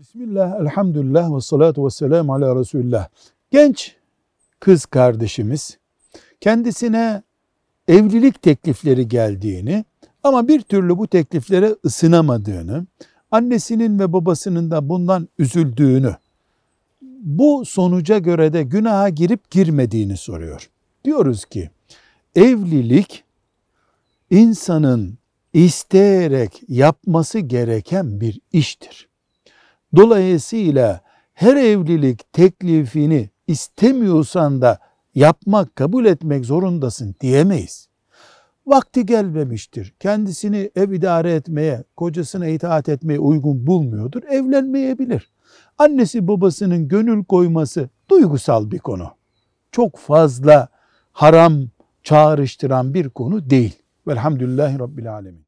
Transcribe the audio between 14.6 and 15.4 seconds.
da bundan